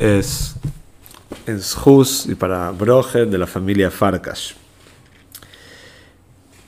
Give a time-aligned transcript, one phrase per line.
[0.00, 0.54] es
[1.46, 4.54] en Shus y para Broje de la familia Farkas.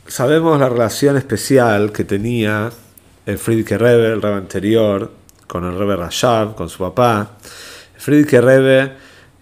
[0.07, 2.71] Sabemos la relación especial que tenía
[3.27, 5.13] el Friedrich Rebbe, el Rebbe anterior,
[5.47, 7.37] con el Rebbe Rashab, con su papá.
[7.95, 8.93] El Friedrich Rebbe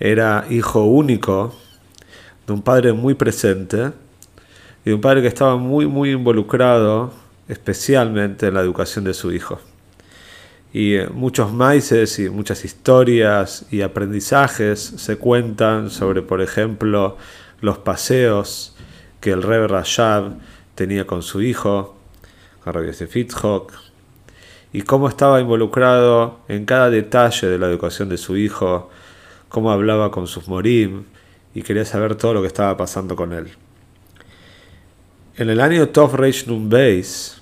[0.01, 1.55] era hijo único
[2.47, 3.93] de un padre muy presente
[4.85, 7.13] y de un padre que estaba muy, muy involucrado
[7.49, 9.61] especialmente en la educación de su hijo
[10.73, 17.17] y eh, muchos maices y muchas historias y aprendizajes se cuentan sobre, por ejemplo,
[17.61, 18.77] los paseos
[19.21, 20.33] que el Rebbe Rashab
[20.75, 21.97] tenía con su hijo,
[22.63, 23.73] con Rabbi Fitzhok,
[24.73, 28.91] y cómo estaba involucrado en cada detalle de la educación de su hijo,
[29.49, 31.05] cómo hablaba con sus morim
[31.55, 33.49] y quería saber todo lo que estaba pasando con él.
[35.39, 37.41] En el año Tov Reish Beis,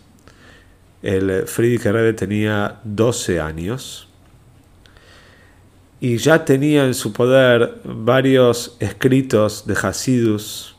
[1.04, 4.08] el Friedrich Rebbe tenía 12 años
[6.00, 10.76] y ya tenía en su poder varios escritos de Hasidus,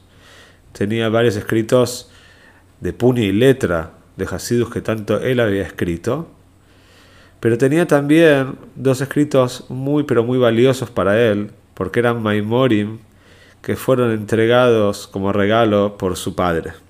[0.71, 2.09] tenía varios escritos
[2.81, 6.27] de puño y letra de Hasidus que tanto él había escrito,
[7.39, 12.97] pero tenía también dos escritos muy pero muy valiosos para él, porque eran Maimorim,
[13.61, 16.84] que fueron entregados como regalo por su padre.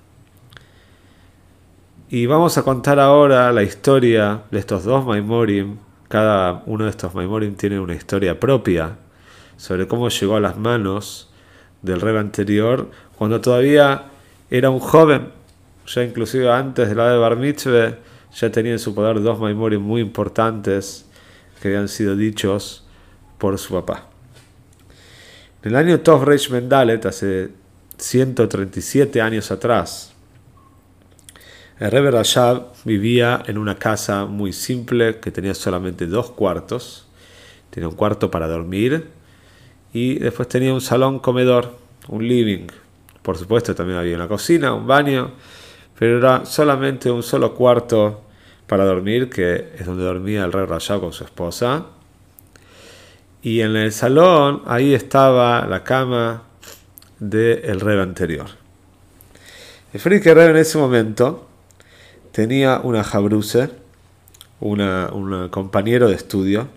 [2.08, 5.78] Y vamos a contar ahora la historia de estos dos Maimorim.
[6.06, 8.96] Cada uno de estos Maimorim tiene una historia propia
[9.56, 11.30] sobre cómo llegó a las manos
[11.82, 14.04] del rey anterior cuando todavía
[14.52, 15.30] era un joven.
[15.88, 17.96] Ya inclusive antes de la de Bar Mitzvah
[18.32, 21.06] ya tenía en su poder dos Maimorim muy importantes
[21.60, 22.86] que habían sido dichos
[23.36, 24.06] por su papá.
[25.64, 27.50] En el año Tov Reish Mendalet, hace
[27.98, 30.15] 137 años atrás,
[31.78, 37.06] el Rebbe Rashab vivía en una casa muy simple que tenía solamente dos cuartos.
[37.68, 39.10] Tenía un cuarto para dormir
[39.92, 41.76] y después tenía un salón comedor,
[42.08, 42.68] un living.
[43.20, 45.32] Por supuesto también había una cocina, un baño,
[45.98, 48.22] pero era solamente un solo cuarto
[48.66, 51.86] para dormir, que es donde dormía el Rebbe Rashab con su esposa.
[53.42, 56.42] Y en el salón ahí estaba la cama
[57.18, 58.46] del Rebbe anterior.
[59.92, 61.45] El Friedrich Rebbe en ese momento
[62.36, 63.70] tenía una jabruse,
[64.60, 66.68] un compañero de estudio,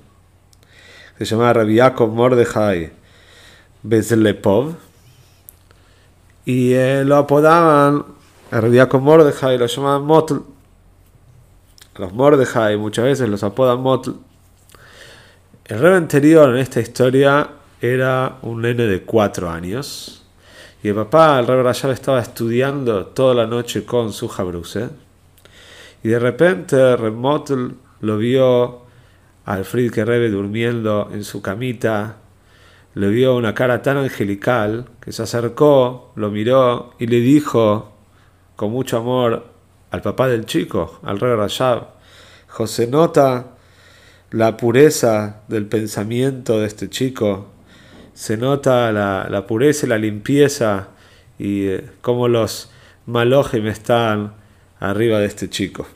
[1.17, 2.93] que se llamaba Rabiakov Mordechai
[3.83, 4.75] Bezlepov,
[6.45, 8.05] y eh, lo apodaban,
[8.51, 10.37] a Mordechai lo llamaban Motl.
[11.97, 14.11] Los Mordechai muchas veces los apodan Motl.
[15.65, 17.49] El rey anterior en esta historia
[17.81, 20.23] era un nene de cuatro años.
[20.81, 25.08] Y el papá, el rey Rayal, estaba estudiando toda la noche con su jabruse
[26.03, 27.71] y de repente Remotl
[28.01, 28.83] lo vio
[29.45, 32.17] al Friedrich Rebbe durmiendo en su camita,
[32.95, 37.91] le vio una cara tan angelical que se acercó, lo miró y le dijo
[38.55, 39.45] con mucho amor
[39.91, 41.87] al papá del chico, al rey Rashab,
[42.47, 43.55] José nota
[44.31, 47.47] la pureza del pensamiento de este chico,
[48.13, 50.89] se nota la, pureza y la limpieza
[51.37, 52.69] y eh, cómo los
[53.05, 54.33] malojim están
[54.79, 55.87] arriba de este chico.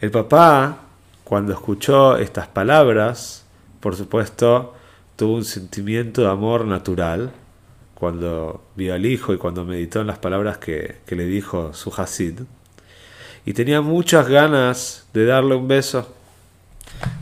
[0.00, 0.78] El papá,
[1.24, 3.44] cuando escuchó estas palabras,
[3.80, 4.74] por supuesto,
[5.16, 7.32] tuvo un sentimiento de amor natural
[7.94, 12.40] cuando vio al hijo y cuando meditó en las palabras que, le dijo su Hasid.
[13.46, 16.14] Y tenía muchas ganas de darle un beso.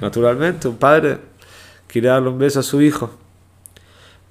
[0.00, 1.18] Naturalmente, un padre
[1.86, 3.10] quiere darle un beso a su hijo.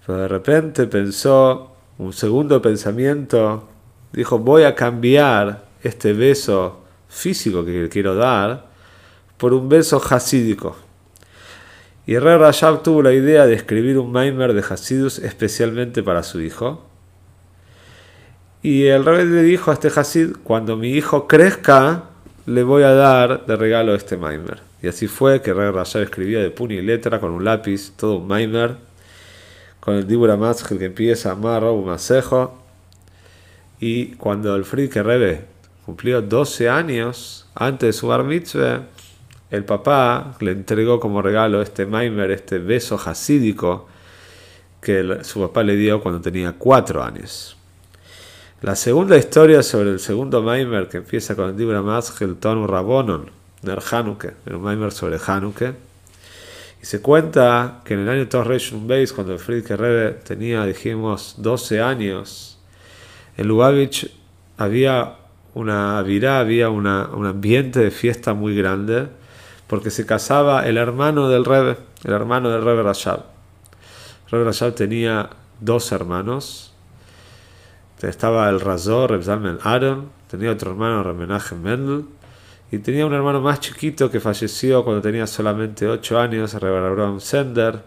[0.06, 3.70] Pero de repente pensó, un segundo pensamiento,
[4.12, 8.68] dijo, voy a cambiar este beso físico que quiero dar
[9.38, 10.76] por un beso hasídico.
[12.06, 16.42] Y Re Rajab tuvo la idea de escribir un Maimer de Hasidus especialmente para su
[16.42, 16.86] hijo.
[18.64, 22.04] Y el rey le dijo a este Hasid, cuando mi hijo crezca,
[22.46, 24.60] le voy a dar de regalo este Maimer.
[24.82, 28.18] Y así fue que Re Rajab escribía de puño y letra con un lápiz, todo
[28.18, 28.76] un Maimer,
[29.80, 32.60] con el Dibura Matzkel que empieza Marro, un macejo.
[33.80, 35.46] Y cuando el Friedke Rebbe
[35.92, 38.84] cumplió 12 años antes de su bar mitzvah,
[39.50, 43.90] el papá le entregó como regalo este Maimer, este beso hasídico
[44.80, 47.58] que su papá le dio cuando tenía cuatro años.
[48.62, 53.30] La segunda historia sobre el segundo Maimer que empieza con el Dibra Maschel Tonu Rabonon,
[53.64, 55.74] Ner Hanuke, el Maimer sobre Hanuke.
[56.82, 61.36] Y se cuenta que en el año Torreshun Beis, cuando el Friedrich Rebbe tenía, dijimos,
[61.40, 62.60] 12 años,
[63.36, 64.10] en Lubavitch
[64.58, 65.18] había
[65.54, 69.08] una virá, había un ambiente de fiesta muy grande,
[69.68, 73.24] porque se casaba el hermano del Rebbe, el hermano del Rebbe Rashab.
[74.30, 76.74] Rebbe Rashab tenía dos hermanos,
[78.02, 82.06] estaba el Razor, Reb Zalman Aaron, tenía otro hermano, Remenachem Mendel,
[82.72, 87.84] y tenía un hermano más chiquito que falleció cuando tenía solamente 8 años, Abraham Sender,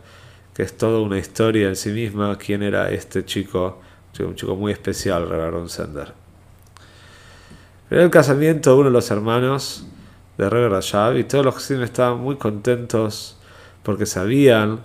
[0.53, 3.81] que es toda una historia en sí misma, quién era este chico,
[4.21, 5.69] un chico muy especial, Reb Abraham
[7.95, 9.87] Era el casamiento de uno de los hermanos
[10.37, 13.39] de Reb Rashab y todos los Hasidim estaban muy contentos
[13.85, 14.81] porque sabían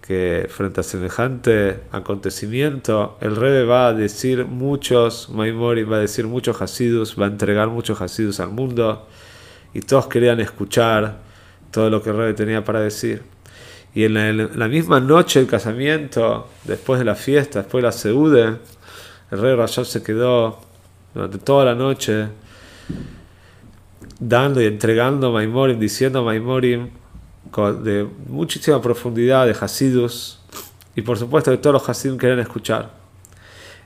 [0.00, 6.28] que frente a semejante acontecimiento, el Rebbe va a decir muchos Maimori, va a decir
[6.28, 9.08] muchos Hasidus, va a entregar muchos Hasidus al mundo,
[9.74, 11.16] y todos querían escuchar
[11.72, 13.24] todo lo que el Rebbe tenía para decir.
[13.92, 14.14] Y en
[14.56, 18.58] la, misma noche del casamiento, después de la fiesta, después de la Seude,
[19.32, 20.60] el rey Rashab se quedó
[21.12, 22.28] durante toda la noche
[24.20, 26.90] dando y entregando Maimorim, diciendo Maimorim,
[27.82, 30.40] de muchísima profundidad de Hasidus
[30.94, 32.90] y por supuesto que todos los Hasidim querían escuchar.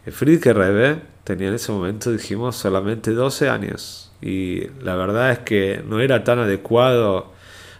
[0.04, 5.38] El Friedrich Rebbe tenía en ese momento, dijimos, solamente 12 años y la verdad es
[5.40, 7.32] que no era tan adecuado,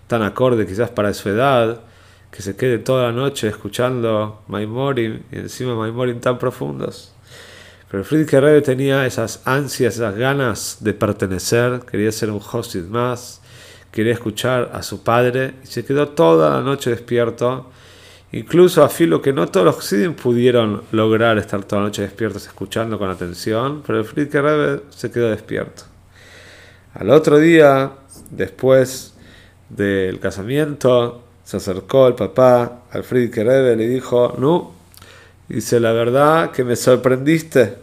[0.07, 1.81] tan acorde quizás para su edad,
[2.31, 7.13] que se quede toda la noche escuchando Maimorim y encima Maimorim tan profundos.
[7.91, 13.41] Pero Friedrich Rebbe tenía esas ansias, esas ganas de pertenecer, quería ser un Hasid más,
[13.93, 17.71] quería escuchar a su padre y se quedó toda la noche despierto.
[18.33, 22.47] Incluso a filo que no todos los Hasidim pudieron lograr estar toda la noche despiertos
[22.47, 25.85] escuchando con atención, pero el Friedrich Rebbe se quedó despierto.
[26.95, 27.93] Al otro día,
[28.31, 29.15] después
[29.69, 34.76] del casamiento, se acercó el papá al Friedrich Rebbe y le dijo, no,
[35.49, 37.79] dice la verdad que me sorprendiste.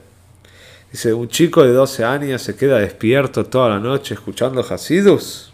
[0.91, 5.51] Dice, un chico de 12 años se queda despierto toda la noche escuchando Hasidus.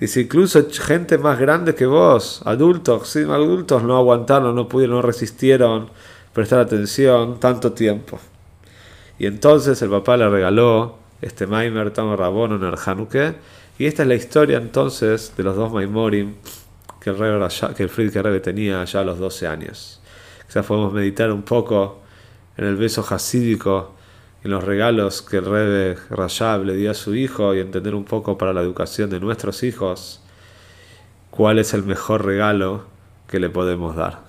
[0.00, 5.02] Dice, incluso gente más grande que vos, adultos, sí, adultos, no aguantaron, no pudieron, no
[5.02, 5.90] resistieron
[6.32, 8.18] prestar atención tanto tiempo.
[9.18, 13.34] Y entonces el papá le regaló este Maimer Tamo Rabono en el Hanukkah.
[13.78, 16.34] Y esta es la historia entonces de los dos Maimorim
[17.00, 20.00] que el, rey, que el tenía ya a los 12 años.
[20.54, 21.98] Quizás podemos meditar un poco
[22.56, 23.92] en el beso hasídico
[24.44, 28.04] en los regalos que el Rebbe Rashab le dio a su hijo y entender un
[28.04, 30.20] poco para la educación de nuestros hijos
[31.32, 32.84] cuál es el mejor regalo
[33.26, 34.23] que le podemos dar.